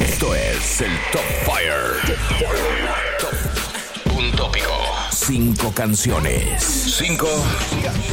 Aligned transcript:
Esto 0.00 0.34
es 0.34 0.80
el 0.80 0.92
Top 1.12 1.22
Fire. 1.44 2.16
Top. 3.18 4.16
Un 4.16 4.32
tópico. 4.32 4.72
Cinco 5.10 5.72
canciones. 5.72 6.62
Cinco 6.98 7.28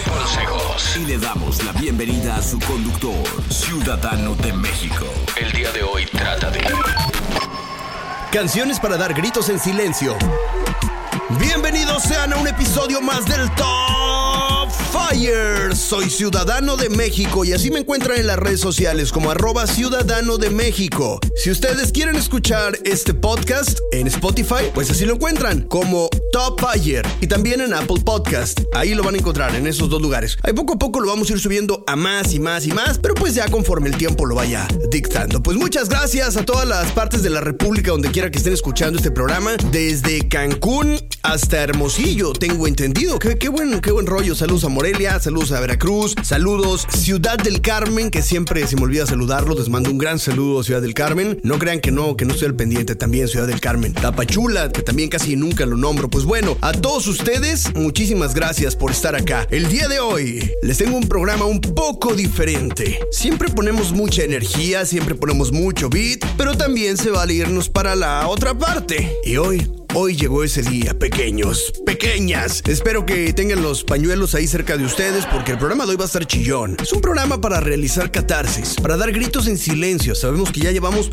consejos. 0.06 0.98
Y 0.98 1.06
le 1.06 1.18
damos 1.18 1.64
la 1.64 1.72
bienvenida 1.74 2.36
a 2.36 2.42
su 2.42 2.60
conductor, 2.60 3.24
ciudadano 3.50 4.36
de 4.36 4.54
México. 4.54 5.06
El 5.38 5.52
día 5.52 5.72
de 5.72 5.84
hoy 5.84 6.06
trata 6.06 6.50
de... 6.52 6.64
Canciones 8.32 8.80
para 8.80 8.98
dar 8.98 9.14
gritos 9.14 9.50
en 9.50 9.60
silencio. 9.60 10.18
Bienvenidos 11.40 12.04
sean 12.04 12.34
a 12.34 12.38
un 12.38 12.48
episodio 12.48 13.02
más 13.02 13.26
del 13.26 13.50
Top 13.56 14.45
Fire. 14.92 15.76
Soy 15.76 16.10
Ciudadano 16.10 16.78
de 16.78 16.90
México 16.90 17.46
y 17.46 17.54
así 17.54 17.72
me 17.72 17.80
encuentran 17.80 18.20
en 18.20 18.28
las 18.28 18.38
redes 18.38 18.60
sociales 18.60 19.12
como 19.12 19.32
arroba 19.32 19.68
Ciudadano 19.68 20.38
de 20.38 20.50
México. 20.50 21.20
Si 21.36 21.52
ustedes 21.52 21.92
quieren 21.92 22.16
escuchar 22.16 22.78
este 22.84 23.14
podcast 23.14 23.80
en 23.92 24.08
Spotify, 24.08 24.72
pues 24.74 24.90
así 24.90 25.06
lo 25.06 25.16
encuentran 25.16 25.62
como 25.64 26.10
Top 26.32 26.60
Fire 26.60 27.06
y 27.22 27.28
también 27.28 27.62
en 27.62 27.74
Apple 27.74 28.02
Podcast. 28.06 28.62
Ahí 28.74 28.94
lo 28.94 29.04
van 29.04 29.16
a 29.16 29.18
encontrar 29.18 29.56
en 29.56 29.68
esos 29.68 29.90
dos 29.90 30.02
lugares. 30.02 30.38
Ahí 30.44 30.54
poco 30.54 30.74
a 30.74 30.78
poco 30.78 31.00
lo 31.00 31.08
vamos 31.08 31.30
a 31.30 31.34
ir 31.34 31.40
subiendo 31.40 31.84
a 31.88 31.96
más 31.96 32.34
y 32.34 32.40
más 32.40 32.66
y 32.66 32.72
más, 32.72 32.98
pero 32.98 33.16
pues 33.16 33.36
ya 33.36 33.48
conforme 33.48 33.90
el 33.90 33.98
tiempo 33.98 34.26
lo 34.26 34.36
vaya 34.36 34.68
dictando. 34.92 35.42
Pues 35.42 35.58
muchas 35.58 35.90
gracias 35.90 36.38
a 36.38 36.46
todas 36.46 36.68
las 36.68 36.92
partes 36.92 37.24
de 37.24 37.30
la 37.30 37.42
República 37.42 37.92
donde 37.92 38.12
quiera 38.12 38.30
que 38.30 38.38
estén 38.38 38.54
escuchando 38.54 38.98
este 38.98 39.12
programa, 39.12 39.56
desde 39.72 40.28
Cancún 40.28 41.00
hasta 41.24 41.64
Hermosillo, 41.64 42.34
tengo 42.34 42.68
entendido. 42.68 43.18
Qué, 43.20 43.38
qué, 43.38 43.50
buen, 43.50 43.80
qué 43.82 43.92
buen 43.92 44.06
rollo. 44.06 44.36
Saludos 44.36 44.65
a 44.66 44.70
Morelia, 44.70 45.20
saludos 45.20 45.52
a 45.52 45.60
Veracruz, 45.60 46.16
saludos 46.24 46.88
Ciudad 46.90 47.38
del 47.38 47.62
Carmen, 47.62 48.10
que 48.10 48.22
siempre 48.22 48.66
se 48.66 48.76
me 48.76 48.84
olvida 48.84 49.06
saludarlos. 49.06 49.60
Les 49.60 49.70
mando 49.70 49.92
un 49.92 49.98
gran 49.98 50.18
saludo 50.18 50.64
Ciudad 50.64 50.82
del 50.82 50.94
Carmen. 50.94 51.40
No 51.44 51.60
crean 51.60 51.80
que 51.80 51.92
no, 51.92 52.18
que 52.18 52.26
no 52.26 52.34
estoy 52.34 52.48
al 52.48 52.56
pendiente 52.56 52.96
también 52.96 53.28
Ciudad 53.28 53.48
del 53.48 53.60
Carmen. 53.60 53.94
Tapachula, 53.94 54.72
que 54.72 54.82
también 54.82 55.10
casi 55.10 55.36
nunca 55.36 55.66
lo 55.66 55.78
nombro. 55.78 56.10
Pues 56.10 56.26
bueno, 56.26 56.58
a 56.62 56.72
todos 56.72 57.06
ustedes, 57.08 57.76
muchísimas 57.76 58.34
gracias 58.34 58.76
por 58.76 58.92
estar 58.92 59.16
acá. 59.16 59.48
El 59.52 59.70
día 59.70 59.88
de 59.88 60.00
hoy 60.00 60.52
les 60.64 60.78
tengo 60.78 60.98
un 60.98 61.08
programa 61.08 61.46
un 61.46 61.62
poco 61.62 62.16
diferente. 62.16 63.00
Siempre 63.12 63.50
ponemos 63.50 63.92
mucha 63.92 64.24
energía, 64.24 64.86
siempre 64.86 65.16
ponemos 65.16 65.52
mucho 65.52 65.90
beat, 65.90 66.26
pero 66.38 66.58
también 66.58 66.98
se 66.98 67.12
vale 67.12 67.36
irnos 67.36 67.70
para 67.70 67.96
la 67.96 68.28
otra 68.28 68.58
parte. 68.58 69.12
Y 69.26 69.38
hoy 69.38 69.85
Hoy 69.98 70.18
llegó 70.18 70.44
ese 70.44 70.62
día, 70.62 70.94
pequeños, 71.00 71.72
pequeñas. 71.86 72.62
Espero 72.68 73.06
que 73.06 73.32
tengan 73.32 73.64
los 73.64 73.86
pañuelos 73.86 74.36
ahí 74.36 74.46
cerca 74.46 74.76
de 74.76 74.84
ustedes 74.84 75.26
porque 75.26 75.54
el 75.54 75.58
programa 75.58 75.86
de 75.86 75.92
hoy 75.92 75.96
va 75.96 76.04
a 76.04 76.08
estar 76.08 76.28
chillón. 76.28 76.76
Es 76.82 76.92
un 76.92 77.00
programa 77.00 77.40
para 77.40 77.62
realizar 77.62 78.12
catarsis, 78.12 78.76
para 78.76 78.98
dar 78.98 79.14
gritos 79.14 79.48
en 79.48 79.58
silencio. 79.58 80.14
Sabemos 80.14 80.52
que 80.52 80.60
ya 80.60 80.72
llevamos 80.74 81.12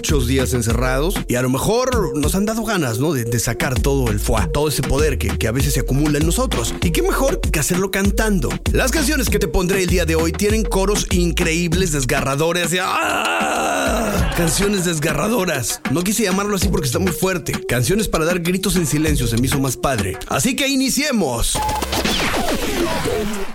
muchos 0.00 0.26
días 0.26 0.54
encerrados 0.54 1.14
y 1.28 1.34
a 1.34 1.42
lo 1.42 1.50
mejor 1.50 2.16
nos 2.16 2.34
han 2.34 2.46
dado 2.46 2.64
ganas, 2.64 3.00
¿no? 3.00 3.12
De, 3.12 3.38
sacar 3.38 3.78
todo 3.78 4.10
el 4.10 4.18
fuá, 4.18 4.48
todo 4.50 4.68
ese 4.68 4.80
poder 4.80 5.18
que, 5.18 5.36
que 5.36 5.46
a 5.46 5.52
veces 5.52 5.74
se 5.74 5.80
acumula 5.80 6.16
en 6.16 6.24
nosotros. 6.24 6.74
Y 6.80 6.90
qué 6.90 7.02
mejor 7.02 7.38
que 7.42 7.60
hacerlo 7.60 7.90
cantando. 7.90 8.48
Las 8.72 8.92
canciones 8.92 9.28
que 9.28 9.38
te 9.38 9.46
pondré 9.46 9.82
el 9.82 9.88
día 9.88 10.06
de 10.06 10.14
hoy 10.14 10.32
tienen 10.32 10.62
coros 10.64 11.06
increíbles, 11.10 11.92
desgarradores. 11.92 12.70
De, 12.70 12.80
¡Ah! 12.82 14.32
Canciones 14.38 14.86
desgarradoras. 14.86 15.82
No 15.90 16.02
quise 16.02 16.22
llamarlo 16.22 16.56
así 16.56 16.68
porque 16.68 16.86
está 16.86 16.98
muy 16.98 17.12
fuerte. 17.12 17.52
Canciones 17.68 18.08
para 18.08 18.24
dar 18.24 18.40
gritos 18.40 18.76
en 18.76 18.86
silencio 18.86 19.26
se 19.26 19.36
me 19.36 19.48
hizo 19.48 19.60
más 19.60 19.76
padre. 19.76 20.16
Así 20.28 20.56
que 20.56 20.66
iniciemos. 20.66 21.58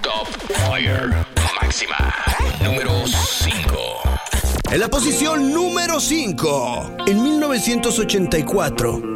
Top 0.03 0.27
Fire. 0.67 1.25
Máxima. 1.59 2.13
Número 2.61 2.91
5. 3.07 3.64
En 4.75 4.81
la 4.81 4.89
posición 4.89 5.53
número 5.53 6.01
5, 6.01 6.97
en 7.07 7.23
1984. 7.23 9.14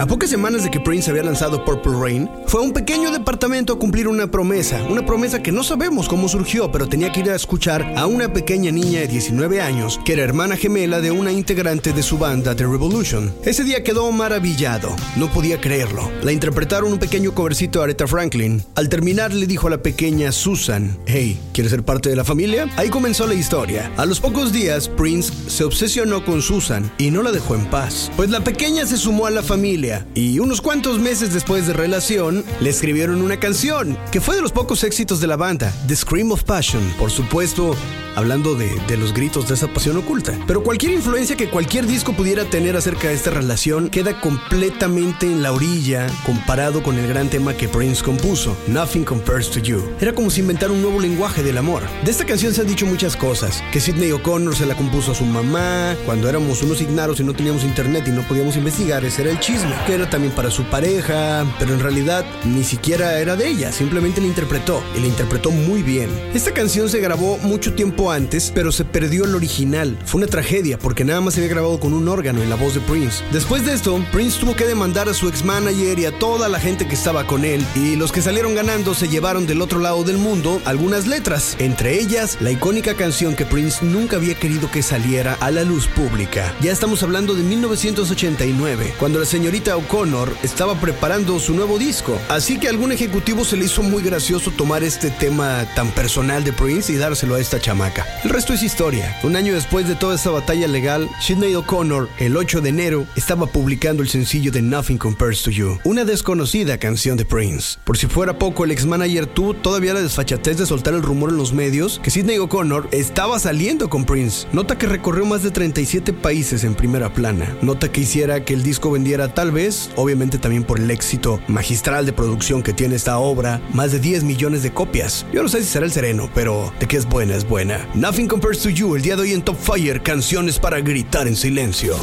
A 0.00 0.06
pocas 0.06 0.30
semanas 0.30 0.62
de 0.62 0.70
que 0.70 0.78
Prince 0.78 1.10
había 1.10 1.24
lanzado 1.24 1.64
Purple 1.64 1.98
Rain, 2.00 2.30
fue 2.46 2.60
a 2.60 2.62
un 2.62 2.72
pequeño 2.72 3.10
departamento 3.10 3.72
a 3.72 3.78
cumplir 3.80 4.06
una 4.06 4.30
promesa, 4.30 4.80
una 4.88 5.04
promesa 5.04 5.42
que 5.42 5.50
no 5.50 5.64
sabemos 5.64 6.08
cómo 6.08 6.28
surgió, 6.28 6.70
pero 6.70 6.88
tenía 6.88 7.10
que 7.10 7.18
ir 7.18 7.30
a 7.30 7.34
escuchar 7.34 7.94
a 7.96 8.06
una 8.06 8.32
pequeña 8.32 8.70
niña 8.70 9.00
de 9.00 9.08
19 9.08 9.60
años, 9.60 9.98
que 10.04 10.12
era 10.12 10.22
hermana 10.22 10.56
gemela 10.56 11.00
de 11.00 11.10
una 11.10 11.32
integrante 11.32 11.92
de 11.92 12.04
su 12.04 12.16
banda 12.16 12.54
The 12.54 12.62
Revolution. 12.62 13.34
Ese 13.44 13.64
día 13.64 13.82
quedó 13.82 14.12
maravillado, 14.12 14.94
no 15.16 15.32
podía 15.32 15.60
creerlo. 15.60 16.08
La 16.22 16.30
interpretaron 16.30 16.92
un 16.92 17.00
pequeño 17.00 17.34
covercito 17.34 17.80
de 17.80 17.86
Aretha 17.86 18.06
Franklin. 18.06 18.62
Al 18.76 18.88
terminar 18.88 19.34
le 19.34 19.48
dijo 19.48 19.66
a 19.66 19.70
la 19.70 19.82
pequeña 19.82 20.30
Susan, 20.30 20.96
hey, 21.06 21.40
¿quieres 21.52 21.72
ser 21.72 21.82
parte 21.82 22.08
de 22.08 22.14
la 22.14 22.24
familia? 22.24 22.70
Ahí 22.76 22.88
comenzó 22.88 23.26
la 23.26 23.34
historia. 23.34 23.90
A 23.96 24.06
los 24.06 24.20
pocos 24.20 24.52
días, 24.52 24.88
Prince 24.88 25.32
se 25.48 25.64
obsesionó 25.64 26.24
con 26.24 26.40
Susan 26.40 26.88
y 26.98 27.10
no 27.10 27.24
la 27.24 27.32
dejó 27.32 27.56
en 27.56 27.66
paz, 27.66 28.12
pues 28.14 28.30
la 28.30 28.44
pequeña 28.44 28.86
se 28.86 28.96
sumó 28.96 29.26
a 29.26 29.30
la 29.32 29.42
familia 29.42 29.87
y 30.14 30.38
unos 30.38 30.60
cuantos 30.60 30.98
meses 30.98 31.32
después 31.32 31.66
de 31.66 31.72
relación 31.72 32.44
le 32.60 32.70
escribieron 32.70 33.22
una 33.22 33.40
canción 33.40 33.96
que 34.10 34.20
fue 34.20 34.36
de 34.36 34.42
los 34.42 34.52
pocos 34.52 34.84
éxitos 34.84 35.20
de 35.20 35.26
la 35.26 35.36
banda, 35.36 35.72
The 35.86 35.96
Scream 35.96 36.32
of 36.32 36.44
Passion, 36.44 36.82
por 36.98 37.10
supuesto 37.10 37.74
hablando 38.18 38.56
de, 38.56 38.68
de, 38.88 38.96
los 38.96 39.14
gritos 39.14 39.46
de 39.46 39.54
esa 39.54 39.68
pasión 39.68 39.96
oculta. 39.96 40.36
Pero 40.48 40.64
cualquier 40.64 40.92
influencia 40.92 41.36
que 41.36 41.48
cualquier 41.48 41.86
disco 41.86 42.12
pudiera 42.14 42.44
tener 42.44 42.76
acerca 42.76 43.08
de 43.08 43.14
esta 43.14 43.30
relación 43.30 43.90
queda 43.90 44.20
completamente 44.20 45.26
en 45.26 45.40
la 45.40 45.52
orilla 45.52 46.08
comparado 46.26 46.82
con 46.82 46.98
el 46.98 47.06
gran 47.06 47.30
tema 47.30 47.54
que 47.54 47.68
Prince 47.68 48.02
compuso, 48.02 48.56
Nothing 48.66 49.04
Compares 49.04 49.50
to 49.50 49.60
You. 49.60 49.80
Era 50.00 50.12
como 50.12 50.30
si 50.30 50.40
inventara 50.40 50.72
un 50.72 50.82
nuevo 50.82 50.98
lenguaje 50.98 51.44
del 51.44 51.58
amor. 51.58 51.84
De 52.04 52.10
esta 52.10 52.26
canción 52.26 52.52
se 52.52 52.62
han 52.62 52.66
dicho 52.66 52.86
muchas 52.86 53.16
cosas, 53.16 53.62
que 53.72 53.80
Sidney 53.80 54.10
O'Connor 54.10 54.56
se 54.56 54.66
la 54.66 54.74
compuso 54.74 55.12
a 55.12 55.14
su 55.14 55.24
mamá, 55.24 55.94
cuando 56.04 56.28
éramos 56.28 56.60
unos 56.62 56.80
ignaros 56.80 57.20
y 57.20 57.24
no 57.24 57.34
teníamos 57.34 57.62
internet 57.62 58.04
y 58.08 58.10
no 58.10 58.22
podíamos 58.22 58.56
investigar, 58.56 59.04
ese 59.04 59.22
era 59.22 59.30
el 59.30 59.38
chisme, 59.38 59.74
que 59.86 59.94
era 59.94 60.08
también 60.08 60.32
para 60.34 60.50
su 60.50 60.64
pareja, 60.64 61.44
pero 61.58 61.74
en 61.74 61.80
realidad 61.80 62.24
ni 62.44 62.64
siquiera 62.64 63.18
era 63.18 63.36
de 63.36 63.48
ella, 63.48 63.72
simplemente 63.72 64.20
la 64.20 64.26
interpretó 64.26 64.82
y 64.96 65.00
la 65.00 65.06
interpretó 65.06 65.50
muy 65.50 65.82
bien. 65.82 66.10
Esta 66.34 66.52
canción 66.52 66.88
se 66.88 67.00
grabó 67.00 67.38
mucho 67.38 67.74
tiempo 67.74 68.10
antes, 68.10 68.52
pero 68.54 68.72
se 68.72 68.84
perdió 68.84 69.24
el 69.24 69.34
original. 69.34 69.98
Fue 70.04 70.20
una 70.20 70.26
tragedia 70.26 70.78
porque 70.78 71.04
nada 71.04 71.20
más 71.20 71.34
se 71.34 71.40
había 71.40 71.52
grabado 71.52 71.80
con 71.80 71.92
un 71.94 72.08
órgano 72.08 72.42
y 72.42 72.46
la 72.46 72.56
voz 72.56 72.74
de 72.74 72.80
Prince. 72.80 73.22
Después 73.32 73.64
de 73.64 73.74
esto, 73.74 74.02
Prince 74.12 74.40
tuvo 74.40 74.56
que 74.56 74.66
demandar 74.66 75.08
a 75.08 75.14
su 75.14 75.28
ex 75.28 75.44
manager 75.44 75.98
y 75.98 76.06
a 76.06 76.18
toda 76.18 76.48
la 76.48 76.60
gente 76.60 76.86
que 76.86 76.94
estaba 76.94 77.26
con 77.26 77.44
él, 77.44 77.64
y 77.74 77.96
los 77.96 78.12
que 78.12 78.22
salieron 78.22 78.54
ganando 78.54 78.94
se 78.94 79.08
llevaron 79.08 79.46
del 79.46 79.62
otro 79.62 79.80
lado 79.80 80.04
del 80.04 80.18
mundo 80.18 80.60
algunas 80.64 81.06
letras, 81.06 81.56
entre 81.58 81.98
ellas 81.98 82.38
la 82.40 82.50
icónica 82.50 82.94
canción 82.94 83.34
que 83.34 83.46
Prince 83.46 83.84
nunca 83.84 84.16
había 84.16 84.38
querido 84.38 84.70
que 84.70 84.82
saliera 84.82 85.34
a 85.40 85.50
la 85.50 85.64
luz 85.64 85.86
pública. 85.88 86.54
Ya 86.60 86.72
estamos 86.72 87.02
hablando 87.02 87.34
de 87.34 87.42
1989, 87.42 88.94
cuando 88.98 89.18
la 89.18 89.26
señorita 89.26 89.67
O'Connor 89.76 90.36
estaba 90.42 90.74
preparando 90.80 91.38
su 91.38 91.54
nuevo 91.54 91.78
disco, 91.78 92.18
así 92.28 92.58
que 92.58 92.68
algún 92.68 92.92
ejecutivo 92.92 93.44
se 93.44 93.56
le 93.56 93.66
hizo 93.66 93.82
muy 93.82 94.02
gracioso 94.02 94.50
tomar 94.50 94.82
este 94.82 95.10
tema 95.10 95.66
tan 95.74 95.90
personal 95.90 96.44
de 96.44 96.52
Prince 96.52 96.92
y 96.92 96.96
dárselo 96.96 97.34
a 97.34 97.40
esta 97.40 97.60
chamaca. 97.60 98.06
El 98.24 98.30
resto 98.30 98.52
es 98.52 98.62
historia. 98.62 99.18
Un 99.22 99.36
año 99.36 99.54
después 99.54 99.88
de 99.88 99.94
toda 99.94 100.14
esta 100.14 100.30
batalla 100.30 100.68
legal, 100.68 101.08
Sidney 101.20 101.54
O'Connor, 101.54 102.08
el 102.18 102.36
8 102.36 102.60
de 102.60 102.68
enero, 102.68 103.06
estaba 103.16 103.46
publicando 103.46 104.02
el 104.02 104.08
sencillo 104.08 104.52
de 104.52 104.62
Nothing 104.62 104.98
Compares 104.98 105.42
to 105.42 105.50
You, 105.50 105.78
una 105.84 106.04
desconocida 106.04 106.78
canción 106.78 107.16
de 107.16 107.24
Prince. 107.24 107.78
Por 107.84 107.98
si 107.98 108.06
fuera 108.06 108.38
poco, 108.38 108.64
el 108.64 108.70
ex 108.70 108.86
manager 108.86 109.26
tuvo 109.26 109.54
todavía 109.54 109.94
la 109.94 110.02
desfachatez 110.02 110.58
de 110.58 110.66
soltar 110.66 110.94
el 110.94 111.02
rumor 111.02 111.30
en 111.30 111.36
los 111.36 111.52
medios 111.52 112.00
que 112.02 112.10
Sidney 112.10 112.38
O'Connor 112.38 112.88
estaba 112.92 113.38
saliendo 113.38 113.88
con 113.90 114.04
Prince. 114.04 114.46
Nota 114.52 114.78
que 114.78 114.86
recorrió 114.86 115.24
más 115.24 115.42
de 115.42 115.50
37 115.50 116.12
países 116.12 116.64
en 116.64 116.74
primera 116.74 117.12
plana. 117.12 117.56
Nota 117.62 117.90
que 117.90 118.02
hiciera 118.02 118.44
que 118.44 118.54
el 118.54 118.62
disco 118.62 118.90
vendiera 118.90 119.34
tal 119.34 119.50
vez, 119.50 119.57
obviamente 119.96 120.38
también 120.38 120.62
por 120.62 120.78
el 120.78 120.88
éxito 120.90 121.40
magistral 121.48 122.06
de 122.06 122.12
producción 122.12 122.62
que 122.62 122.72
tiene 122.72 122.94
esta 122.94 123.18
obra, 123.18 123.60
más 123.72 123.90
de 123.90 123.98
10 123.98 124.22
millones 124.22 124.62
de 124.62 124.72
copias. 124.72 125.26
Yo 125.32 125.42
no 125.42 125.48
sé 125.48 125.62
si 125.62 125.68
será 125.68 125.84
el 125.84 125.90
sereno, 125.90 126.30
pero 126.32 126.72
de 126.78 126.86
que 126.86 126.96
es 126.96 127.06
buena, 127.06 127.34
es 127.34 127.46
buena. 127.46 127.88
Nothing 127.94 128.28
Compares 128.28 128.60
to 128.60 128.70
You, 128.70 128.94
el 128.94 129.02
día 129.02 129.16
de 129.16 129.22
hoy 129.22 129.32
en 129.32 129.42
Top 129.42 129.56
Fire, 129.58 130.00
canciones 130.00 130.60
para 130.60 130.80
gritar 130.80 131.26
en 131.26 131.34
silencio. 131.34 131.96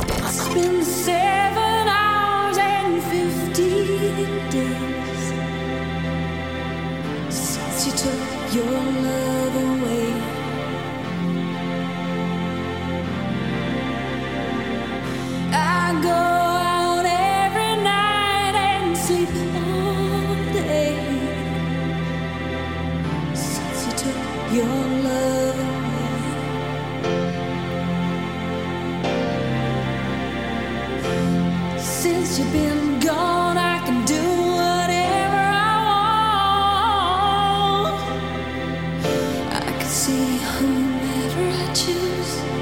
see 40.06 40.38
whomever 40.38 41.50
I 41.50 41.74
choose. 41.74 42.55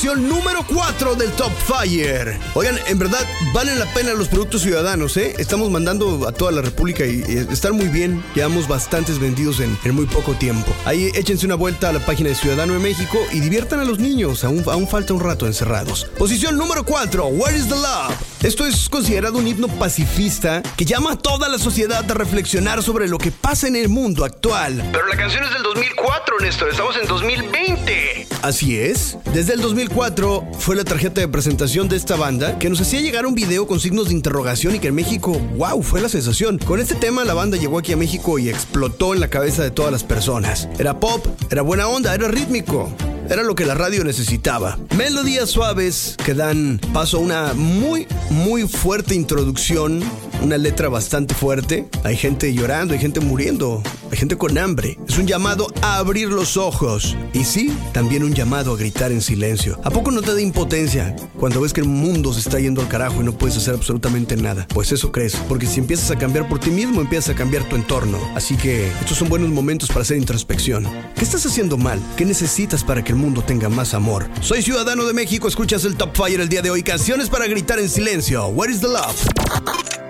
Posición 0.00 0.30
número 0.30 0.64
4 0.66 1.14
del 1.14 1.30
Top 1.32 1.52
Fire. 1.52 2.38
Oigan, 2.54 2.78
en 2.86 2.98
verdad 2.98 3.20
valen 3.52 3.78
la 3.78 3.84
pena 3.92 4.14
los 4.14 4.28
productos 4.28 4.62
ciudadanos, 4.62 5.14
¿eh? 5.18 5.34
Estamos 5.36 5.70
mandando 5.70 6.26
a 6.26 6.32
toda 6.32 6.52
la 6.52 6.62
República 6.62 7.04
y, 7.04 7.20
están 7.52 7.76
muy 7.76 7.88
bien. 7.88 8.24
Llevamos 8.34 8.66
bastantes 8.66 9.18
vendidos 9.18 9.60
en, 9.60 9.76
muy 9.94 10.06
poco 10.06 10.32
tiempo. 10.32 10.72
Ahí 10.86 11.10
échense 11.14 11.44
una 11.44 11.54
vuelta 11.54 11.90
a 11.90 11.92
la 11.92 12.06
página 12.06 12.30
de 12.30 12.34
Ciudadano 12.34 12.72
de 12.72 12.78
México 12.78 13.18
y 13.30 13.40
diviertan 13.40 13.80
a 13.80 13.84
los 13.84 13.98
niños. 13.98 14.42
Aún, 14.42 14.64
aún 14.68 14.88
falta 14.88 15.12
un 15.12 15.20
rato 15.20 15.46
encerrados. 15.46 16.06
Posición 16.16 16.56
número 16.56 16.82
4, 16.82 17.26
Where 17.26 17.54
is 17.54 17.68
the 17.68 17.74
Love? 17.74 18.29
Esto 18.42 18.64
es 18.64 18.88
considerado 18.88 19.36
un 19.36 19.46
himno 19.46 19.68
pacifista 19.68 20.62
que 20.74 20.86
llama 20.86 21.12
a 21.12 21.16
toda 21.16 21.46
la 21.50 21.58
sociedad 21.58 22.10
a 22.10 22.14
reflexionar 22.14 22.82
sobre 22.82 23.06
lo 23.06 23.18
que 23.18 23.30
pasa 23.30 23.68
en 23.68 23.76
el 23.76 23.90
mundo 23.90 24.24
actual. 24.24 24.82
Pero 24.92 25.06
la 25.08 25.16
canción 25.16 25.44
es 25.44 25.52
del 25.52 25.62
2004, 25.62 26.38
Néstor. 26.40 26.70
Estamos 26.70 26.96
en 26.96 27.06
2020. 27.06 28.26
Así 28.40 28.78
es. 28.78 29.18
Desde 29.34 29.52
el 29.52 29.60
2004 29.60 30.52
fue 30.58 30.74
la 30.74 30.84
tarjeta 30.84 31.20
de 31.20 31.28
presentación 31.28 31.90
de 31.90 31.96
esta 31.96 32.16
banda 32.16 32.58
que 32.58 32.70
nos 32.70 32.80
hacía 32.80 33.02
llegar 33.02 33.26
un 33.26 33.34
video 33.34 33.66
con 33.66 33.78
signos 33.78 34.08
de 34.08 34.14
interrogación 34.14 34.74
y 34.74 34.78
que 34.78 34.88
en 34.88 34.94
México, 34.94 35.32
wow, 35.58 35.82
fue 35.82 36.00
la 36.00 36.08
sensación. 36.08 36.56
Con 36.56 36.80
este 36.80 36.94
tema 36.94 37.26
la 37.26 37.34
banda 37.34 37.58
llegó 37.58 37.78
aquí 37.78 37.92
a 37.92 37.98
México 37.98 38.38
y 38.38 38.48
explotó 38.48 39.12
en 39.12 39.20
la 39.20 39.28
cabeza 39.28 39.62
de 39.62 39.70
todas 39.70 39.92
las 39.92 40.02
personas. 40.02 40.66
Era 40.78 40.98
pop, 40.98 41.26
era 41.50 41.60
buena 41.60 41.88
onda, 41.88 42.14
era 42.14 42.28
rítmico. 42.28 42.90
Era 43.30 43.44
lo 43.44 43.54
que 43.54 43.64
la 43.64 43.76
radio 43.76 44.02
necesitaba. 44.02 44.76
Melodías 44.96 45.48
suaves 45.50 46.16
que 46.24 46.34
dan 46.34 46.80
paso 46.92 47.18
a 47.18 47.20
una 47.20 47.54
muy, 47.54 48.08
muy 48.28 48.66
fuerte 48.66 49.14
introducción 49.14 50.02
una 50.42 50.58
letra 50.58 50.88
bastante 50.88 51.34
fuerte. 51.34 51.88
Hay 52.04 52.16
gente 52.16 52.52
llorando, 52.52 52.94
hay 52.94 53.00
gente 53.00 53.20
muriendo, 53.20 53.82
hay 54.10 54.16
gente 54.16 54.36
con 54.36 54.56
hambre. 54.58 54.98
Es 55.08 55.18
un 55.18 55.26
llamado 55.26 55.72
a 55.82 55.96
abrir 55.96 56.28
los 56.28 56.56
ojos. 56.56 57.16
Y 57.32 57.44
sí, 57.44 57.76
también 57.92 58.24
un 58.24 58.34
llamado 58.34 58.72
a 58.72 58.76
gritar 58.76 59.12
en 59.12 59.20
silencio. 59.20 59.78
¿A 59.84 59.90
poco 59.90 60.10
no 60.10 60.22
te 60.22 60.34
da 60.34 60.40
impotencia 60.40 61.14
cuando 61.38 61.60
ves 61.60 61.72
que 61.72 61.80
el 61.80 61.88
mundo 61.88 62.32
se 62.32 62.40
está 62.40 62.58
yendo 62.58 62.80
al 62.80 62.88
carajo 62.88 63.20
y 63.20 63.24
no 63.24 63.32
puedes 63.32 63.56
hacer 63.56 63.74
absolutamente 63.74 64.36
nada? 64.36 64.66
Pues 64.72 64.92
eso 64.92 65.12
crees, 65.12 65.36
porque 65.48 65.66
si 65.66 65.80
empiezas 65.80 66.10
a 66.10 66.18
cambiar 66.18 66.48
por 66.48 66.58
ti 66.58 66.70
mismo, 66.70 67.00
empiezas 67.00 67.30
a 67.30 67.34
cambiar 67.34 67.68
tu 67.68 67.76
entorno. 67.76 68.18
Así 68.34 68.56
que 68.56 68.88
estos 69.00 69.18
son 69.18 69.28
buenos 69.28 69.50
momentos 69.50 69.88
para 69.88 70.02
hacer 70.02 70.16
introspección. 70.16 70.88
¿Qué 71.14 71.24
estás 71.24 71.44
haciendo 71.46 71.76
mal? 71.76 72.00
¿Qué 72.16 72.24
necesitas 72.24 72.84
para 72.84 73.04
que 73.04 73.12
el 73.12 73.18
mundo 73.18 73.42
tenga 73.42 73.68
más 73.68 73.94
amor? 73.94 74.28
Soy 74.40 74.62
ciudadano 74.62 75.04
de 75.06 75.12
México, 75.12 75.48
escuchas 75.48 75.84
el 75.84 75.96
Top 75.96 76.16
Fire 76.16 76.40
el 76.40 76.48
día 76.48 76.62
de 76.62 76.70
hoy. 76.70 76.82
Canciones 76.82 77.28
para 77.28 77.46
gritar 77.46 77.78
en 77.78 77.88
silencio. 77.88 78.46
Where 78.48 78.72
is 78.72 78.80
the 78.80 78.88
love? 78.88 80.09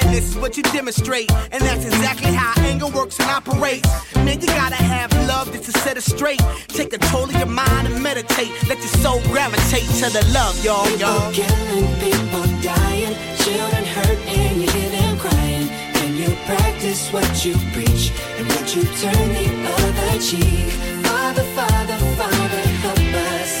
what 0.41 0.57
you 0.57 0.63
demonstrate, 0.63 1.31
and 1.51 1.61
that's 1.61 1.85
exactly 1.85 2.33
how 2.33 2.53
anger 2.63 2.87
works 2.87 3.19
and 3.19 3.29
operates. 3.29 3.87
Man, 4.15 4.41
you 4.41 4.47
gotta 4.47 4.75
have 4.75 5.13
love 5.27 5.51
just 5.53 5.65
to 5.65 5.71
set 5.79 5.97
it 5.97 6.01
straight. 6.01 6.41
Take 6.67 6.89
control 6.89 7.25
of 7.25 7.35
your 7.35 7.45
mind 7.45 7.87
and 7.87 8.01
meditate. 8.01 8.51
Let 8.67 8.79
your 8.79 8.93
soul 9.03 9.21
gravitate 9.25 9.87
to 10.01 10.09
the 10.09 10.25
love, 10.33 10.57
y'all, 10.65 10.89
y'all. 10.97 11.31
People 11.31 11.45
killing, 11.45 11.87
people 12.01 12.45
dying, 12.61 13.15
children 13.37 13.85
hurt, 13.85 14.19
and 14.27 14.61
you 14.61 14.69
hear 14.71 14.89
them 14.89 15.17
crying. 15.19 15.67
Can 15.93 16.15
you 16.15 16.35
practice 16.45 17.13
what 17.13 17.45
you 17.45 17.53
preach? 17.73 18.11
And 18.37 18.47
would 18.47 18.75
you 18.75 18.83
turn 18.97 19.27
the 19.37 19.47
other 19.77 20.19
cheek? 20.19 20.73
Father, 21.05 21.43
Father, 21.55 21.97
Father, 22.17 22.61
help 22.81 22.97
us. 22.97 23.60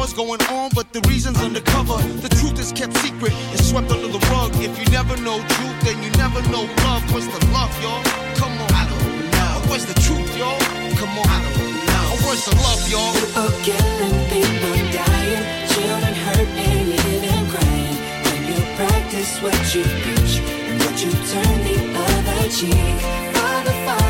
War's 0.00 0.14
going 0.14 0.40
on, 0.48 0.70
but 0.74 0.94
the 0.94 1.00
reason's 1.12 1.36
undercover. 1.42 2.00
The 2.24 2.30
truth 2.40 2.58
is 2.58 2.72
kept 2.72 2.96
secret, 3.04 3.34
it's 3.52 3.68
swept 3.68 3.90
under 3.92 4.08
the 4.08 4.18
rug. 4.32 4.48
If 4.56 4.72
you 4.80 4.86
never 4.88 5.14
know 5.20 5.36
truth, 5.36 5.78
then 5.84 6.02
you 6.02 6.08
never 6.16 6.40
know 6.48 6.64
love. 6.88 7.04
What's 7.12 7.28
the 7.28 7.36
love, 7.52 7.68
y'all? 7.84 8.00
Come 8.40 8.56
on. 8.64 8.72
I 8.80 8.88
don't 8.88 9.28
know. 9.28 9.68
Where's 9.68 9.84
the 9.84 9.92
truth, 10.00 10.32
y'all? 10.40 10.56
Come 10.96 11.12
on. 11.20 11.28
I 11.28 11.44
don't 11.52 11.76
know. 11.84 12.16
Where's 12.24 12.44
the 12.48 12.56
love, 12.64 12.80
y'all? 12.88 13.12
People 13.12 13.52
killing, 13.60 14.16
people 14.32 14.72
dying, 14.88 15.44
children 15.68 16.14
hurt 16.16 16.48
and 16.48 16.96
you 16.96 17.36
crying. 17.52 17.96
When 18.24 18.40
you 18.48 18.60
practice 18.80 19.36
what 19.44 19.60
you 19.76 19.84
preach, 20.00 20.40
and 20.64 20.80
would 20.80 20.96
you 20.96 21.12
turn 21.28 21.56
the 21.68 21.76
other 22.08 22.48
cheek? 22.48 22.96
Father, 23.36 23.76
Father. 23.84 24.09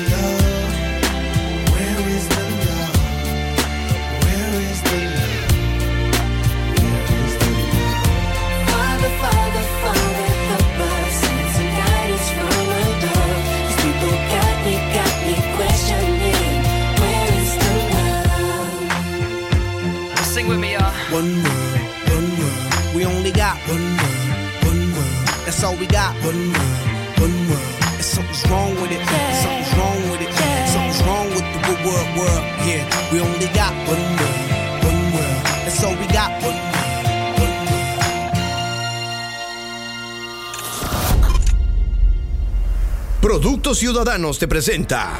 One 21.11 21.43
world, 21.43 21.79
one 22.07 22.29
world. 22.39 22.95
We 22.95 23.03
only 23.03 23.31
got 23.31 23.57
one 23.67 23.83
world, 23.99 24.63
one 24.63 24.93
world. 24.95 25.27
That's 25.43 25.61
all 25.61 25.75
we 25.75 25.85
got. 25.85 26.15
One 26.23 26.53
world, 26.53 27.19
one 27.19 27.49
world. 27.49 27.75
And 27.99 28.05
something's 28.05 28.49
wrong 28.49 28.73
with 28.79 28.91
it. 28.95 29.05
Something's 29.43 29.73
wrong 29.75 30.09
with 30.09 30.21
it. 30.21 30.31
Something's 30.71 31.03
wrong 31.03 31.27
with 31.35 31.43
the 31.51 31.59
good 31.67 31.83
world, 31.83 32.07
world. 32.15 32.43
Yeah, 32.63 32.87
we 33.11 33.19
only 33.19 33.47
got 33.47 33.73
one 33.91 33.99
world, 34.19 34.39
one 34.87 35.01
world. 35.11 35.43
That's 35.67 35.83
all 35.83 35.95
we 35.99 36.07
got. 36.07 36.31
One 36.43 36.55
world. 36.55 36.71
Productos 43.19 43.79
Ciudadanos 43.79 44.39
te 44.39 44.47
presenta. 44.47 45.19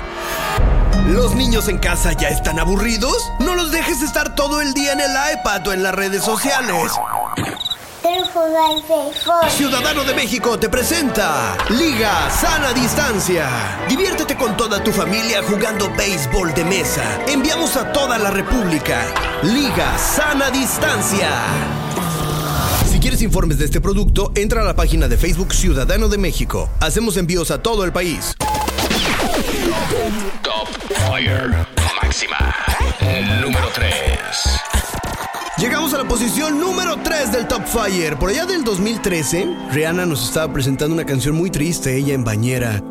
¿Los 1.11 1.35
niños 1.35 1.67
en 1.67 1.77
casa 1.77 2.13
ya 2.13 2.29
están 2.29 2.57
aburridos? 2.57 3.13
No 3.41 3.53
los 3.53 3.69
dejes 3.69 4.01
estar 4.01 4.33
todo 4.33 4.61
el 4.61 4.73
día 4.73 4.93
en 4.93 5.01
el 5.01 5.11
iPad 5.33 5.67
o 5.67 5.73
en 5.73 5.83
las 5.83 5.93
redes 5.93 6.23
sociales. 6.23 6.89
Ciudadano 9.49 10.05
de 10.05 10.13
México 10.13 10.57
te 10.57 10.69
presenta 10.69 11.57
Liga 11.69 12.29
Sana 12.31 12.71
Distancia. 12.71 13.49
Diviértete 13.89 14.37
con 14.37 14.55
toda 14.55 14.81
tu 14.81 14.93
familia 14.93 15.43
jugando 15.43 15.93
béisbol 15.97 16.53
de 16.53 16.63
mesa. 16.63 17.03
Enviamos 17.27 17.75
a 17.75 17.91
toda 17.91 18.17
la 18.17 18.31
República. 18.31 19.05
Liga 19.43 19.97
Sana 19.97 20.49
Distancia. 20.49 21.29
Si 22.89 23.01
quieres 23.01 23.21
informes 23.21 23.57
de 23.57 23.65
este 23.65 23.81
producto, 23.81 24.31
entra 24.33 24.61
a 24.61 24.65
la 24.65 24.77
página 24.77 25.09
de 25.09 25.17
Facebook 25.17 25.53
Ciudadano 25.53 26.07
de 26.07 26.17
México. 26.17 26.69
Hacemos 26.79 27.17
envíos 27.17 27.51
a 27.51 27.61
todo 27.61 27.83
el 27.83 27.91
país. 27.91 28.33
Top 30.41 30.67
Fire. 31.07 31.65
Máxima. 32.01 32.55
Número 33.41 33.67
3. 33.73 33.91
Llegamos 35.57 35.93
a 35.93 35.97
la 35.99 36.07
posición 36.07 36.59
número 36.59 36.97
3 37.03 37.31
del 37.31 37.47
Top 37.47 37.65
Fire. 37.65 38.17
Por 38.17 38.29
allá 38.29 38.45
del 38.45 38.63
2013, 38.63 39.47
Rihanna 39.71 40.05
nos 40.05 40.23
estaba 40.23 40.51
presentando 40.51 40.93
una 40.95 41.05
canción 41.05 41.35
muy 41.35 41.51
triste, 41.51 41.95
ella 41.95 42.13
en 42.13 42.23
bañera. 42.23 42.81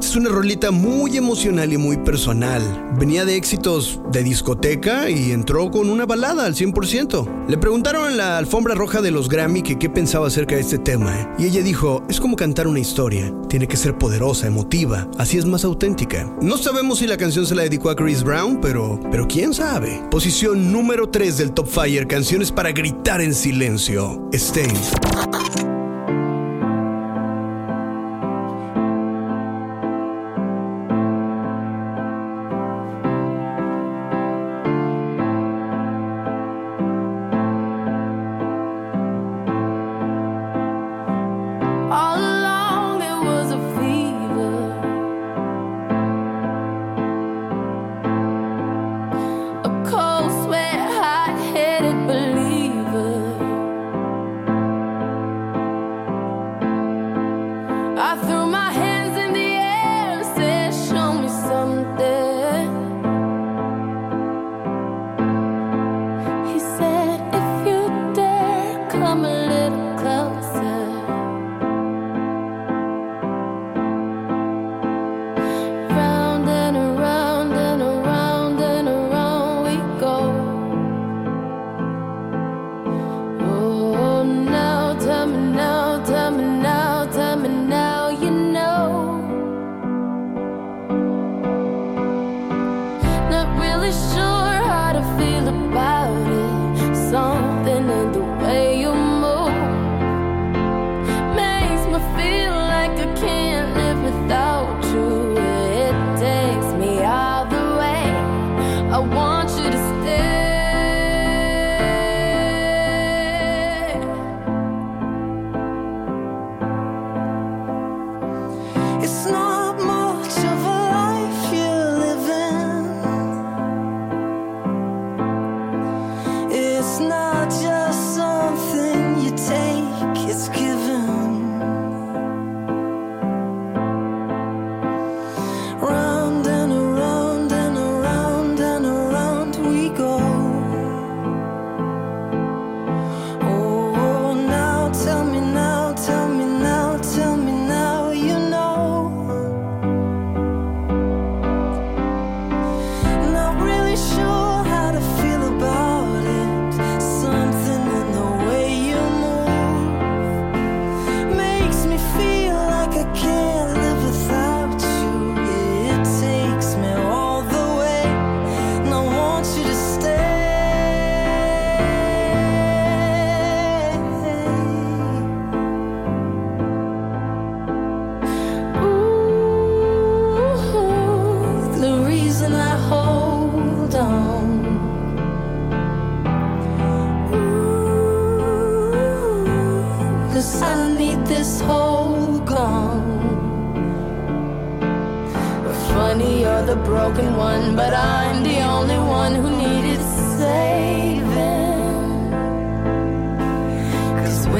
Es 0.00 0.16
una 0.16 0.30
rolita 0.30 0.70
muy 0.70 1.16
emocional 1.16 1.72
y 1.72 1.76
muy 1.76 1.98
personal. 1.98 2.62
Venía 2.98 3.24
de 3.24 3.36
éxitos 3.36 4.00
de 4.10 4.22
discoteca 4.22 5.10
y 5.10 5.32
entró 5.32 5.70
con 5.70 5.90
una 5.90 6.06
balada 6.06 6.46
al 6.46 6.54
100%. 6.54 7.46
Le 7.48 7.58
preguntaron 7.58 8.10
en 8.10 8.16
la 8.16 8.38
alfombra 8.38 8.74
roja 8.74 9.02
de 9.02 9.10
los 9.10 9.28
Grammy 9.28 9.62
que 9.62 9.78
qué 9.78 9.90
pensaba 9.90 10.26
acerca 10.26 10.54
de 10.54 10.62
este 10.62 10.78
tema. 10.78 11.14
¿eh? 11.14 11.28
Y 11.38 11.44
ella 11.46 11.62
dijo, 11.62 12.02
es 12.08 12.20
como 12.20 12.36
cantar 12.36 12.66
una 12.66 12.80
historia. 12.80 13.32
Tiene 13.48 13.68
que 13.68 13.76
ser 13.76 13.98
poderosa, 13.98 14.46
emotiva. 14.46 15.08
Así 15.18 15.38
es 15.38 15.44
más 15.44 15.64
auténtica. 15.64 16.34
No 16.40 16.58
sabemos 16.58 16.98
si 16.98 17.06
la 17.06 17.16
canción 17.16 17.46
se 17.46 17.54
la 17.54 17.62
dedicó 17.62 17.90
a 17.90 17.96
Chris 17.96 18.22
Brown, 18.22 18.60
pero, 18.60 19.00
pero 19.10 19.26
quién 19.28 19.52
sabe. 19.52 20.02
Posición 20.10 20.72
número 20.72 21.08
3 21.08 21.38
del 21.38 21.52
Top 21.52 21.68
Fire, 21.68 22.06
canciones 22.06 22.50
para 22.50 22.72
gritar 22.72 23.20
en 23.20 23.34
silencio. 23.34 24.28
Stain. 24.32 24.72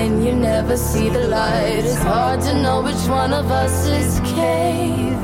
When 0.08 0.24
you 0.24 0.32
never 0.32 0.76
see 0.76 1.10
the 1.10 1.28
light, 1.28 1.84
it's 1.84 2.02
hard 2.02 2.40
to 2.40 2.62
know 2.62 2.80
which 2.82 3.04
one 3.08 3.32
of 3.32 3.50
us 3.50 3.86
is 3.86 4.20
caving. 4.20 5.18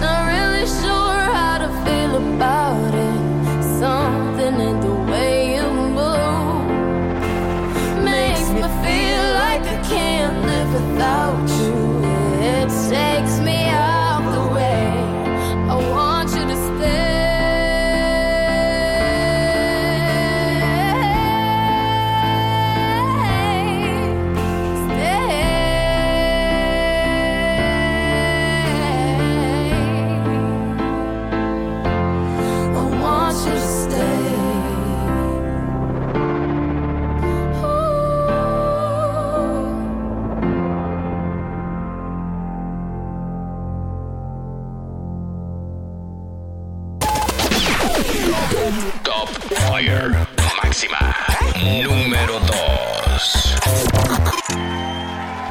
Not 0.00 0.20
really 0.32 0.66
sure 0.80 1.18
how 1.36 1.58
to 1.58 1.68
feel 1.84 2.12
about 2.26 2.94
it. 2.94 3.20
Something 3.80 4.60
in 4.68 4.75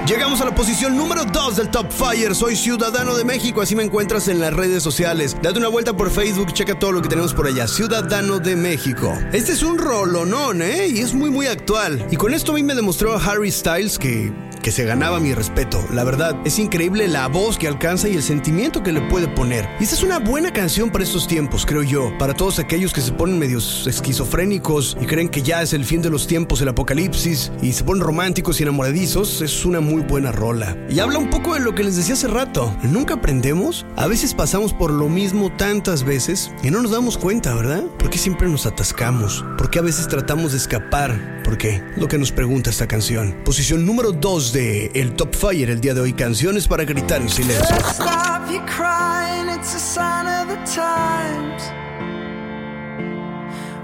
Llegamos 0.08 0.40
a 0.40 0.46
la 0.46 0.54
posición 0.54 0.96
número 0.96 1.26
2 1.26 1.56
del 1.56 1.72
Top 1.72 1.90
Fire. 1.90 2.36
Soy 2.36 2.56
Ciudadano 2.56 3.18
de 3.18 3.26
México, 3.26 3.62
así 3.62 3.76
me 3.76 3.82
encuentras 3.82 4.28
en 4.28 4.40
las 4.40 4.54
redes 4.54 4.84
sociales. 4.84 5.36
Date 5.42 5.58
una 5.58 5.68
vuelta 5.68 5.98
por 5.98 6.12
Facebook, 6.12 6.54
checa 6.54 6.78
todo 6.78 6.92
lo 6.92 7.02
que 7.02 7.10
tenemos 7.10 7.34
por 7.34 7.48
allá. 7.48 7.68
Ciudadano 7.68 8.38
de 8.38 8.56
México. 8.56 9.18
Este 9.34 9.54
es 9.54 9.64
un 9.64 9.80
rolonón, 9.80 10.62
¿eh? 10.62 10.88
Y 10.90 11.00
es 11.00 11.16
muy, 11.16 11.32
muy 11.32 11.48
actual. 11.48 12.06
Y 12.12 12.18
con 12.18 12.36
esto 12.36 12.52
a 12.52 12.56
mí 12.56 12.62
me 12.62 12.76
demostró 12.76 13.18
Harry 13.18 13.52
Styles 13.52 13.98
que 13.98 14.32
que 14.66 14.72
se 14.72 14.84
ganaba 14.84 15.20
mi 15.20 15.32
respeto. 15.32 15.86
La 15.94 16.04
verdad, 16.04 16.36
es 16.44 16.58
increíble 16.58 17.08
la 17.08 17.28
voz 17.28 17.60
que 17.60 17.68
alcanza 17.68 18.10
y 18.10 18.16
el 18.16 18.24
sentimiento 18.24 18.82
que 18.82 18.92
le 18.92 19.02
puede 19.02 19.28
poner. 19.28 19.70
Y 19.80 19.84
esta 19.84 19.94
es 19.94 20.02
una 20.02 20.18
buena 20.18 20.52
canción 20.52 20.90
para 20.90 21.04
estos 21.04 21.28
tiempos, 21.28 21.68
creo 21.68 21.84
yo. 21.84 22.12
Para 22.18 22.34
todos 22.34 22.58
aquellos 22.58 22.92
que 22.92 23.02
se 23.02 23.12
ponen 23.12 23.38
medios 23.38 23.86
esquizofrénicos 23.86 24.98
y 25.00 25.06
creen 25.06 25.30
que 25.30 25.44
ya 25.44 25.62
es 25.62 25.74
el 25.74 25.86
fin 25.86 26.02
de 26.02 26.10
los 26.10 26.26
tiempos, 26.26 26.62
el 26.62 26.70
apocalipsis, 26.70 27.52
y 27.62 27.74
se 27.74 27.84
ponen 27.84 28.02
románticos 28.02 28.60
y 28.60 28.64
enamoradizos, 28.64 29.44
es 29.44 29.66
una 29.66 29.82
muy 29.82 30.02
buena 30.02 30.32
rola. 30.32 30.76
Y 30.90 30.98
habla 30.98 31.20
un 31.20 31.30
poco 31.30 31.54
de 31.54 31.60
lo 31.60 31.76
que 31.76 31.84
les 31.84 31.96
decía 31.96 32.16
hace 32.16 32.28
rato. 32.28 32.76
Nunca 32.82 33.14
aprendemos. 33.14 33.86
A 33.98 34.08
veces 34.08 34.34
pasamos 34.34 34.74
por 34.74 34.90
lo 34.90 35.10
mismo 35.10 35.56
tantas 35.56 36.04
veces 36.04 36.50
y 36.64 36.72
no 36.72 36.82
nos 36.82 36.90
damos 36.90 37.20
cuenta, 37.20 37.54
¿verdad? 37.54 37.84
¿Por 38.00 38.10
qué 38.10 38.18
siempre 38.18 38.50
nos 38.50 38.66
atascamos? 38.66 39.46
¿Por 39.60 39.70
qué 39.70 39.78
a 39.78 39.84
veces 39.84 40.08
tratamos 40.08 40.54
de 40.54 40.58
escapar? 40.58 41.44
¿Por 41.44 41.60
qué? 41.60 41.84
Lo 41.96 42.08
que 42.08 42.18
nos 42.18 42.32
pregunta 42.32 42.72
esta 42.72 42.88
canción. 42.88 43.36
Posición 43.46 43.86
número 43.86 44.12
2 44.12 44.55
de 44.56 44.90
El 44.96 45.16
Top 45.16 45.36
Fire 45.36 45.70
el 45.70 45.82
día 45.82 45.94
de 45.94 46.00
hoy. 46.00 46.14
Canciones 46.14 46.66
para 46.66 46.86
gritar 46.86 47.22
en 47.22 47.28
silencio. 47.28 47.76
Stop 47.92 48.50
your 48.50 48.66
crying, 48.66 49.50
it's 49.50 49.76
a 49.76 49.80
sign 49.80 50.28
of 50.28 50.48
the 50.48 50.56
times. 50.66 51.62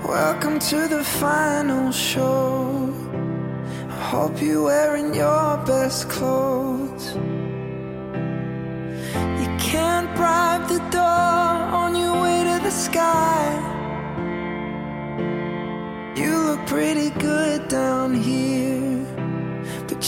Welcome 0.07 0.59
to 0.59 0.87
the 0.87 1.03
final 1.03 1.91
show. 1.91 2.89
I 3.89 3.99
hope 4.11 4.41
you're 4.41 4.63
wearing 4.63 5.13
your 5.13 5.57
best 5.65 6.07
clothes. 6.07 7.15
You 9.41 9.49
can't 9.59 10.15
bribe 10.15 10.69
the 10.69 10.79
door 10.89 11.01
on 11.01 11.95
your 11.97 12.13
way 12.23 12.45
to 12.45 12.63
the 12.63 12.71
sky. 12.71 13.59
You 16.15 16.31
look 16.37 16.65
pretty 16.65 17.09
good 17.19 17.67
down 17.67 18.13
here, 18.13 18.70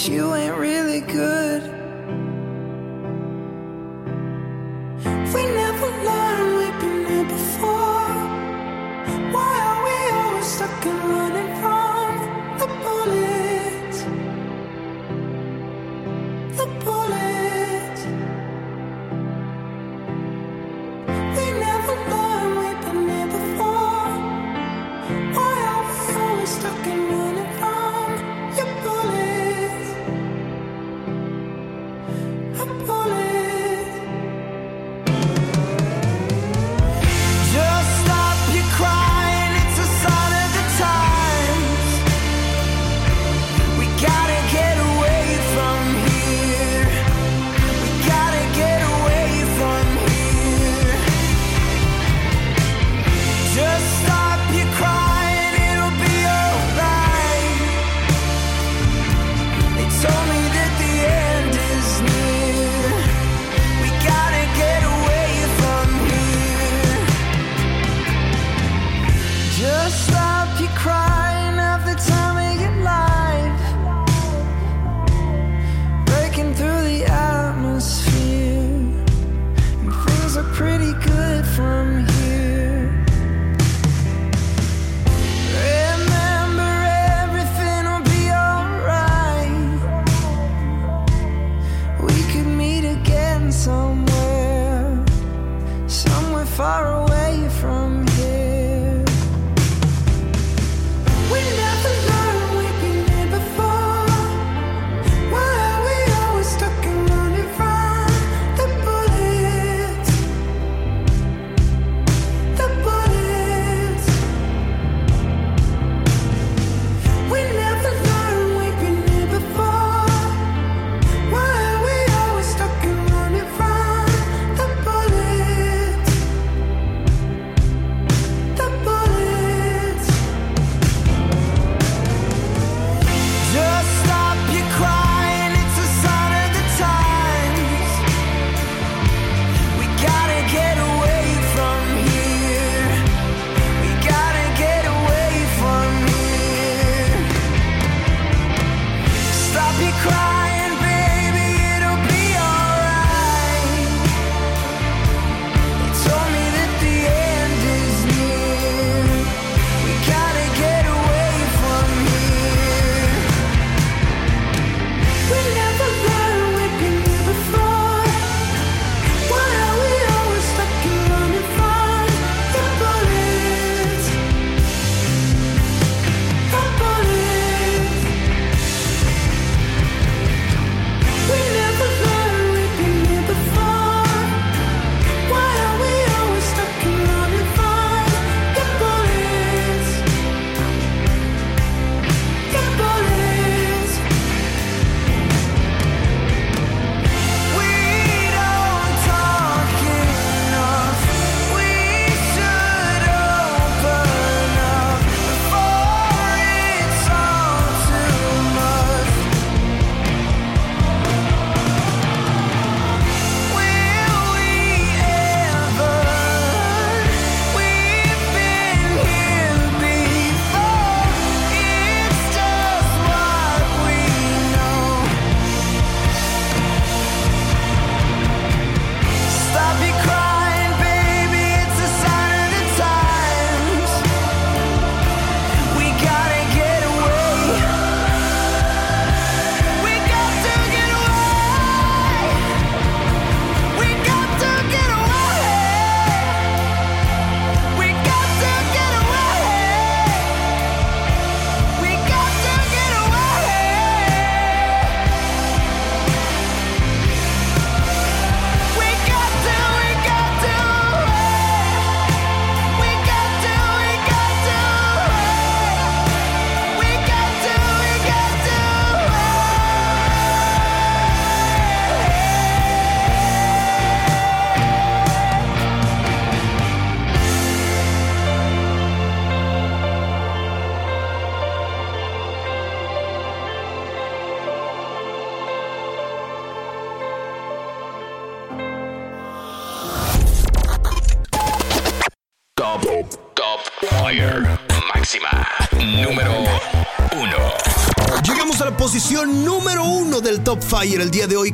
but 0.04 0.12
you 0.12 0.34
ain't 0.36 0.58
really 0.58 1.00
good. 1.00 1.83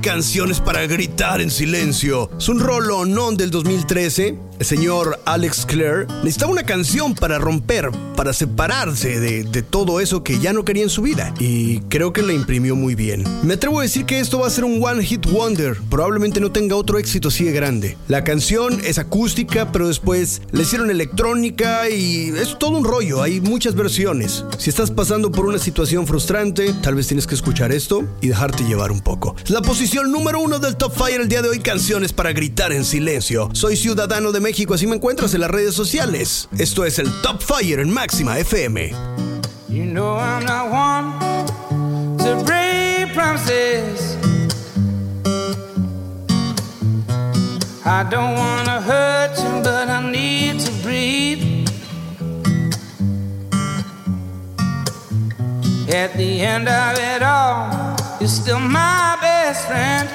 Canciones 0.02 0.60
para 0.60 0.86
gritar 0.88 1.42
en 1.42 1.52
silencio. 1.52 2.30
Es 2.38 2.50
un 2.50 2.60
rolo 2.60 3.06
non 3.06 3.38
del 3.38 3.52
2013 3.52 4.50
el 4.60 4.66
señor 4.66 5.22
Alex 5.24 5.66
Clare 5.66 6.06
necesitaba 6.22 6.52
una 6.52 6.64
canción 6.64 7.16
para 7.16 7.40
romper, 7.40 7.92
para 8.18 8.34
separarse 8.34 9.18
de, 9.18 9.44
de, 9.46 9.62
todo 9.62 10.02
eso 10.02 10.22
que 10.22 10.40
ya 10.40 10.52
no 10.52 10.66
quería 10.66 10.84
en 10.84 10.90
su 10.90 11.02
vida. 11.02 11.34
Y 11.40 11.80
creo 11.88 12.12
que 12.12 12.22
la 12.22 12.34
imprimió 12.34 12.76
muy 12.76 12.94
bien. 12.94 13.24
Me 13.44 13.54
atrevo 13.54 13.80
a 13.80 13.84
decir 13.84 14.06
que 14.06 14.20
esto 14.20 14.40
va 14.40 14.48
a 14.48 14.50
ser 14.50 14.66
un 14.66 14.84
One 14.84 15.02
Hit 15.02 15.28
Wonder. 15.28 15.78
Probablemente 15.90 16.42
no 16.42 16.52
tenga 16.52 16.76
otro 16.76 17.00
éxito 17.00 17.30
así 17.30 17.46
de 17.46 17.54
grande. 17.54 17.98
La 18.10 18.26
canción 18.26 18.82
es 18.84 18.98
acústica, 18.98 19.72
pero 19.72 19.88
después 19.88 20.42
le 20.52 20.64
hicieron 20.64 20.92
electrónica 20.92 21.90
y 21.90 22.34
es 22.36 22.60
todo 22.60 22.72
un 22.72 22.84
rollo. 22.84 23.24
Hay 23.24 23.40
muchas 23.40 23.76
versiones. 23.76 24.44
Si 24.58 24.70
estás 24.70 24.92
pasando 24.92 25.32
por 25.32 25.46
una 25.46 25.58
situación 25.58 26.06
frustrante, 26.06 26.74
tal 26.82 26.96
vez 26.96 27.08
tienes 27.08 27.28
que 27.28 27.36
escuchar 27.36 27.72
esto 27.72 28.04
y 28.20 28.28
dejarte 28.28 28.66
llevar 28.66 28.92
un 28.92 29.00
poco. 29.00 29.38
La 29.48 29.62
posición 29.62 29.89
número 29.98 30.40
uno 30.40 30.60
del 30.60 30.76
Top 30.76 30.94
Fire 30.94 31.20
el 31.20 31.28
día 31.28 31.42
de 31.42 31.50
hoy, 31.50 31.60
canciones 31.60 32.14
para 32.14 32.32
gritar 32.32 32.72
en 32.72 32.86
silencio. 32.86 33.50
Soy 33.54 33.76
ciudadano 33.76 34.32
de 34.32 34.40
México, 34.40 34.76
así 34.76 34.86
me 34.86 34.96
encuentras 34.96 35.34
en 35.34 35.42
las 35.42 35.50
redes 35.50 35.74
sociales. 35.74 36.48
Esto 36.58 36.86
es 36.86 37.00
el 37.00 37.12
Top 37.22 37.42
Fire 37.42 37.80
en 37.80 37.90
Máxima 37.90 38.38
FM. 38.38 38.92
You 39.68 39.86
know 39.86 40.18
I'm 40.18 40.46
not 40.46 40.72
one 40.72 42.18
to 42.18 42.44
break 42.46 43.14
promises. 43.14 44.16
I 47.84 48.04
don't 48.10 48.36
wanna 48.36 48.82
hurt 48.82 49.38
you, 49.40 49.62
but 49.64 49.90
I 49.90 50.12
need 50.12 50.60
to 50.60 50.72
breathe. 50.84 51.68
At 55.90 56.16
the 56.16 56.42
end 56.42 56.70
of 56.70 57.00
it 57.00 57.24
all, 57.24 57.99
you're 58.20 58.28
still 58.28 58.60
my 58.60 59.18
best 59.22 59.68
friend. 59.68 60.10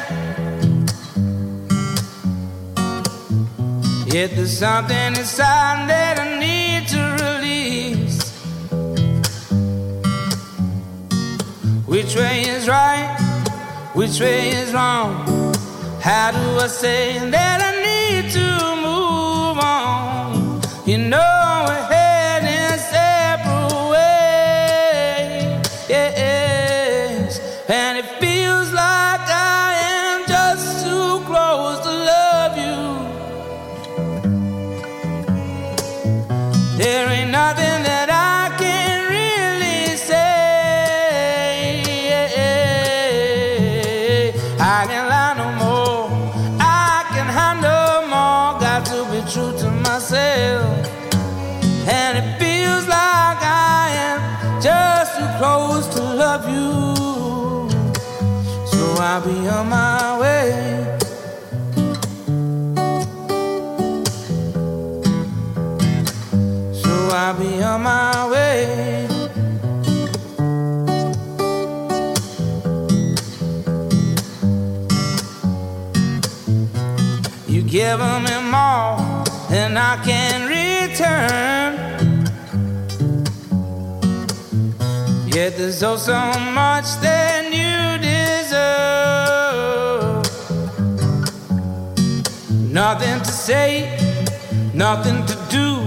Yet 4.12 4.36
there's 4.36 4.58
something 4.58 5.16
inside 5.16 5.88
that 5.88 6.18
I 6.20 6.38
need 6.38 6.88
to 6.88 7.00
release. 7.24 8.30
Which 11.86 12.14
way 12.16 12.42
is 12.42 12.68
right? 12.68 13.16
Which 13.94 14.20
way 14.20 14.50
is 14.50 14.72
wrong? 14.74 15.12
How 16.00 16.30
do 16.32 16.58
I 16.58 16.66
say 16.66 17.18
that 17.30 17.58
I 17.60 17.72
need 17.88 18.30
to 18.32 18.46
move 18.86 19.58
on? 19.58 20.60
You 20.86 20.98
know 20.98 21.33
I 79.94 79.96
can 79.98 80.48
return. 80.48 81.72
Yet 85.28 85.56
there's 85.56 85.84
oh 85.84 85.96
so 85.96 86.18
much 86.50 86.86
that 87.00 87.44
you 87.58 87.98
deserve. 88.02 88.64
Nothing 92.72 93.20
to 93.20 93.30
say, 93.46 93.96
nothing 94.74 95.24
to 95.26 95.36
do. 95.48 95.78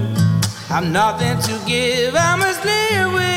I'm 0.70 0.94
nothing 0.94 1.38
to 1.42 1.60
give. 1.68 2.16
I 2.16 2.38
must 2.38 2.64
live 2.64 3.12
without 3.12 3.37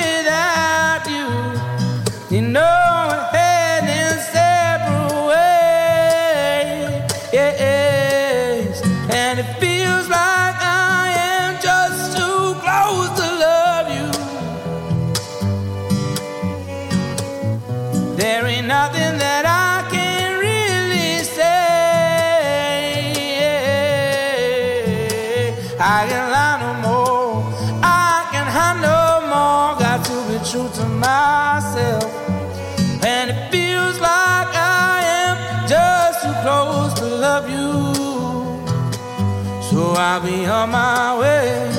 I'll 40.00 40.20
be 40.22 40.46
on 40.46 40.70
my 40.70 41.18
way. 41.18 41.70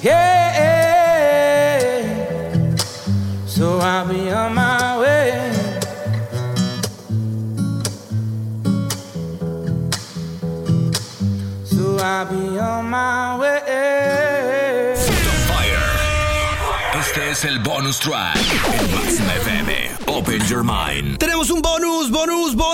Yeah. 0.00 0.32
So 3.46 3.80
I'll 3.80 4.06
be 4.06 4.30
on 4.30 4.54
my 4.54 4.98
way. 5.00 5.52
So 11.64 11.96
I'll 11.98 12.26
be 12.26 12.58
on 12.60 12.88
my 12.88 13.38
way. 13.38 13.58
Este 16.94 17.30
es 17.30 17.44
el 17.44 17.58
bonus 17.58 17.98
track 17.98 18.36
en 18.72 18.90
Máxima 18.94 19.34
FM. 19.34 19.90
Open 20.06 20.40
your 20.48 20.62
mind. 20.62 21.18
Tenemos 21.18 21.50
un 21.50 21.60
bonus, 21.60 22.10
bonus, 22.10 22.54
bonus 22.54 22.71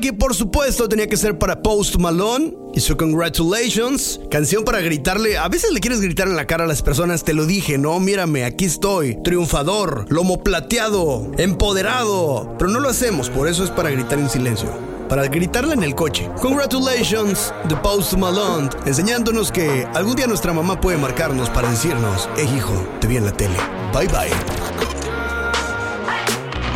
y 0.00 0.12
por 0.12 0.34
supuesto 0.34 0.88
tenía 0.88 1.06
que 1.06 1.16
ser 1.16 1.38
para 1.38 1.62
Post 1.62 1.96
Malone 1.96 2.54
y 2.74 2.80
su 2.80 2.96
Congratulations, 2.96 4.20
canción 4.30 4.64
para 4.64 4.80
gritarle, 4.80 5.38
a 5.38 5.48
veces 5.48 5.72
le 5.72 5.80
quieres 5.80 6.00
gritar 6.00 6.26
en 6.26 6.36
la 6.36 6.46
cara 6.46 6.64
a 6.64 6.66
las 6.66 6.82
personas, 6.82 7.24
te 7.24 7.32
lo 7.32 7.46
dije, 7.46 7.78
no, 7.78 7.98
mírame, 8.00 8.44
aquí 8.44 8.64
estoy, 8.64 9.16
triunfador, 9.22 10.06
lomo 10.10 10.42
plateado, 10.42 11.30
empoderado, 11.38 12.54
pero 12.58 12.70
no 12.70 12.80
lo 12.80 12.88
hacemos, 12.88 13.30
por 13.30 13.48
eso 13.48 13.64
es 13.64 13.70
para 13.70 13.90
gritar 13.90 14.18
en 14.18 14.28
silencio. 14.28 14.68
Para 15.08 15.28
gritarla 15.28 15.74
en 15.74 15.84
el 15.84 15.94
coche. 15.94 16.28
Congratulations, 16.40 17.52
The 17.68 17.76
Post 17.76 18.14
Malone, 18.14 18.70
enseñándonos 18.86 19.52
que 19.52 19.86
algún 19.94 20.16
día 20.16 20.26
nuestra 20.26 20.52
mamá 20.52 20.80
puede 20.80 20.98
marcarnos 20.98 21.50
para 21.50 21.70
decirnos, 21.70 22.28
hey 22.36 22.48
hijo, 22.56 22.74
te 23.00 23.06
vi 23.06 23.18
en 23.18 23.26
la 23.26 23.32
tele. 23.32 23.56
Bye 23.92 24.08
bye. 24.08 25.03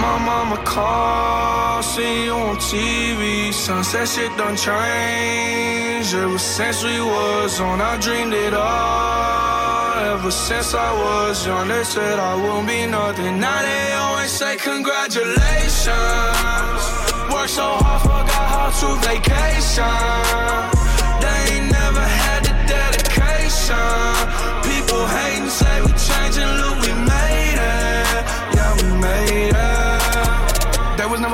My 0.00 0.16
mama 0.18 0.56
called, 0.64 1.84
see 1.84 2.24
you 2.26 2.32
on 2.32 2.56
TV. 2.56 3.52
Sunset 3.52 4.08
shit 4.08 4.34
done 4.36 4.56
changed. 4.56 6.14
Ever 6.14 6.38
since 6.38 6.82
we 6.84 7.00
was 7.00 7.60
on, 7.60 7.80
I 7.80 7.96
dreamed 7.98 8.32
it 8.32 8.54
all. 8.54 9.98
Ever 10.14 10.30
since 10.30 10.74
I 10.74 10.92
was 10.92 11.44
young, 11.46 11.68
they 11.68 11.82
said 11.84 12.18
I 12.18 12.34
wouldn't 12.36 12.68
be 12.68 12.86
nothing. 12.86 13.40
Now 13.40 13.60
they 13.62 13.92
always 13.94 14.30
say 14.30 14.56
congratulations. 14.56 16.82
Worked 17.32 17.50
so 17.50 17.66
hard, 17.82 18.02
forgot 18.02 18.48
how 18.54 18.70
to 18.80 18.88
vacation. 19.06 20.97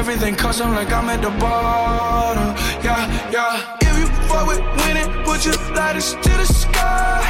Everything 0.00 0.34
custom 0.34 0.72
like 0.72 0.90
I'm 0.90 1.10
at 1.10 1.20
the 1.20 1.28
bottom, 1.38 2.56
yeah, 2.82 3.04
yeah. 3.30 3.76
If 3.82 3.98
you 3.98 4.06
fuck 4.28 4.46
with 4.48 4.62
winning, 4.80 5.12
put 5.24 5.44
your 5.44 5.52
lighters 5.76 6.14
to 6.14 6.32
the 6.40 6.46
sky. 6.46 7.20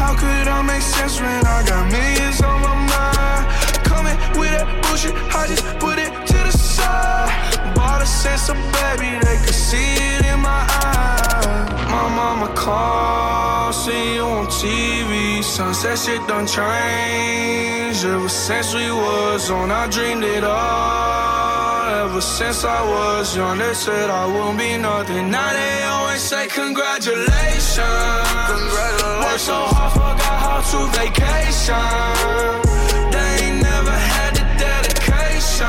How 0.00 0.16
could 0.16 0.48
I 0.48 0.62
make 0.62 0.80
sense 0.80 1.20
when 1.20 1.44
I 1.44 1.60
got 1.68 1.84
millions 1.92 2.40
on 2.40 2.62
my 2.62 2.74
mind? 2.92 3.44
Coming 3.84 4.16
with 4.40 4.48
that 4.56 4.66
bullshit, 4.82 5.14
I 5.36 5.46
just 5.48 5.64
put 5.78 5.98
it 5.98 6.12
to 6.32 6.38
the 6.48 6.50
side. 6.50 7.28
Bought 7.74 8.00
a 8.00 8.06
sense 8.06 8.48
of 8.48 8.56
baby, 8.72 9.20
they 9.20 9.36
could 9.44 9.60
see 9.68 9.92
it 10.16 10.24
in 10.24 10.40
my 10.40 10.64
eyes. 10.80 11.44
My 11.92 12.08
mama 12.08 12.48
called, 12.56 13.74
see 13.74 14.14
you 14.14 14.22
on 14.22 14.46
TV. 14.46 15.44
Sunset 15.44 15.98
shit 15.98 16.26
done 16.26 16.46
changed. 16.46 18.06
Ever 18.06 18.30
since 18.30 18.72
we 18.72 18.90
was 18.90 19.50
on, 19.50 19.70
I 19.70 19.88
dreamed 19.88 20.24
it 20.24 20.42
all. 20.42 21.73
Ever 22.14 22.20
since 22.20 22.62
I 22.62 22.80
was 22.86 23.34
young, 23.34 23.58
they 23.58 23.74
said 23.74 24.08
I 24.08 24.24
wouldn't 24.26 24.56
be 24.56 24.76
nothing. 24.78 25.32
Now 25.32 25.50
they 25.50 25.82
always 25.82 26.22
say 26.22 26.46
congratulations. 26.46 27.26
Congratulations. 28.54 29.18
Worked 29.18 29.40
so 29.40 29.58
hard, 29.74 29.92
forgot 29.98 30.38
how 30.46 30.62
to 30.62 30.78
vacation. 30.94 31.74
They 33.10 33.30
ain't 33.42 33.58
never 33.66 33.90
had 33.90 34.30
the 34.38 34.46
dedication. 34.62 35.66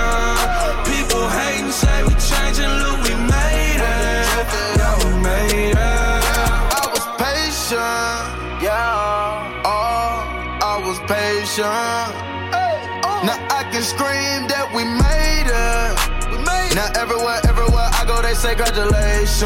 People 0.86 1.25
hating, 1.34 1.73
say 1.73 2.05
we 2.05 2.13
changing, 2.13 2.73
look, 2.77 3.01
we 3.10 3.17
made 3.25 3.81
it. 3.81 4.45
Yeah, 4.77 4.93
we 5.01 5.10
made 5.25 5.73
it. 5.73 5.81
I 5.81 6.86
was 6.93 7.05
patient, 7.17 8.62
yeah. 8.62 9.65
Oh, 9.65 10.21
I 10.62 10.77
was 10.86 11.01
patient. 11.10 12.13
Oh. 12.53 13.25
Now 13.25 13.41
I 13.49 13.65
can 13.73 13.81
scream 13.81 14.45
that 14.45 14.69
we 14.75 14.84
made 14.84 14.93
it. 14.93 14.94
Now 16.75 16.91
everywhere, 16.99 17.39
everywhere 17.47 17.88
I 17.95 18.03
go, 18.05 18.21
they 18.21 18.33
say 18.33 18.53
congratulations. 18.53 19.39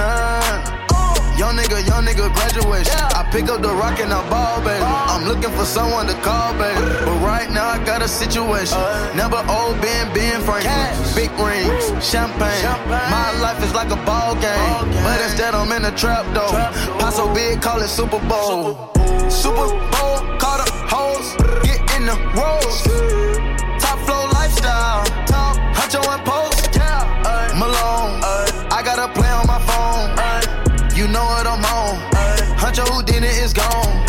Young 1.38 1.56
nigga, 1.56 1.86
young 1.86 2.04
nigga, 2.04 2.26
graduation. 2.34 2.98
I 3.14 3.22
pick 3.32 3.48
up 3.54 3.62
the 3.62 3.70
rock 3.70 4.00
and 4.02 4.12
I 4.12 4.18
ball, 4.34 4.60
baby. 4.66 4.82
I'm 4.82 5.30
looking 5.30 5.54
for 5.54 5.64
someone 5.64 6.08
to 6.08 6.18
call, 6.26 6.52
baby. 6.58 6.82
But 7.06 7.22
right 7.22 7.50
now 7.52 7.70
I 7.70 7.78
got 7.86 8.02
a 8.02 8.08
situation. 8.08 8.80
Uh. 8.82 9.14
Never 9.14 9.38
old 9.46 9.80
Ben, 9.80 10.12
Ben 10.12 10.42
Franklin. 10.42 10.90
Big 11.14 11.30
rings, 11.38 11.94
champagne. 12.02 12.66
My 12.90 13.30
life 13.46 13.64
is 13.64 13.76
like 13.76 13.92
a 13.92 14.02
ball 14.10 14.34
game. 14.42 14.90
But 15.06 15.22
instead 15.22 15.54
I'm 15.54 15.72
in 15.72 15.86
a 15.86 15.96
trap 15.96 16.26
though. 16.34 16.50
Pop 16.98 17.14
so 17.14 17.32
big, 17.32 17.62
call 17.62 17.80
it 17.80 17.90
Super 17.90 18.20
Bowl. 18.26 18.90
Super 19.30 19.70
Bowl, 19.94 20.18
call 20.42 20.58
the 20.58 20.68
hoes, 20.90 21.38
get 21.62 21.78
in 21.94 22.10
the 22.10 22.18
rolls. 22.34 22.82
Top 23.78 24.00
flow 24.02 24.26
lifestyle, 24.34 25.06
top 25.30 25.56
huncho 25.78 26.02
and 26.10 26.26
post. 26.26 26.59
Malone, 27.60 28.24
I 28.72 28.82
got 28.86 29.00
a 29.00 29.10
play 29.12 29.28
on 29.28 29.46
my 29.46 29.60
phone. 29.68 30.16
You 30.96 31.10
know 31.10 31.26
what 31.26 31.46
I'm 31.46 31.66
on. 31.66 32.00
Huncho 32.56 32.88
who 32.88 33.04
did 33.04 33.22
it 33.22 33.36
is 33.44 33.52
gone. 33.52 34.06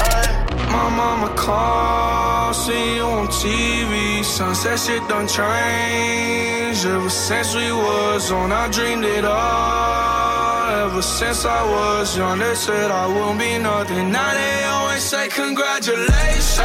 My 0.70 0.88
mama 0.88 1.34
called, 1.34 2.54
see 2.54 2.94
you 2.94 3.02
on 3.02 3.26
TV. 3.26 4.22
Sunset 4.22 4.78
shit 4.78 5.02
done 5.08 5.26
changed. 5.26 6.86
Ever 6.86 7.10
since 7.10 7.52
we 7.56 7.72
was 7.72 8.30
on, 8.30 8.52
I 8.52 8.68
dreamed 8.70 9.04
it 9.04 9.24
all. 9.24 10.86
Ever 10.86 11.02
since 11.02 11.44
I 11.44 11.64
was 11.74 12.16
young, 12.16 12.38
they 12.38 12.54
said 12.54 12.92
I 12.92 13.08
wouldn't 13.08 13.40
be 13.40 13.58
nothing. 13.58 14.12
Now 14.12 14.32
they 14.32 14.62
always 14.64 15.02
say 15.02 15.26
congratulations. 15.26 16.60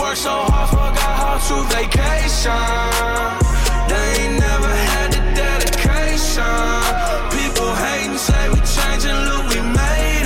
Worked 0.00 0.18
so 0.26 0.42
hard, 0.50 0.70
forgot 0.70 1.14
how 1.22 1.38
to 1.48 1.56
vacation. 1.76 3.55
They 3.88 4.08
ain't 4.22 4.40
never 4.40 4.72
had 4.90 5.12
the 5.12 5.22
dedication. 5.42 6.44
People 7.36 7.70
hating, 7.74 8.18
say 8.18 8.48
we 8.50 8.60
changing, 8.76 9.18
look, 9.28 9.44
we 9.50 9.60
made 9.60 10.22
it. 10.22 10.25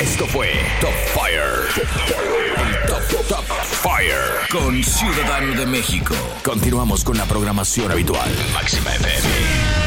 Esto 0.00 0.26
fue 0.26 0.50
Top 0.80 0.92
Fire. 1.14 1.68
El 2.58 2.86
Top 2.86 3.26
Top 3.28 3.44
Fire 3.62 4.46
con 4.50 4.84
Ciudadano 4.84 5.54
de 5.58 5.64
México. 5.66 6.14
Continuamos 6.44 7.02
con 7.02 7.16
la 7.16 7.24
programación 7.24 7.90
habitual. 7.90 8.30
Máxima 8.52 8.94
FM. 8.94 9.85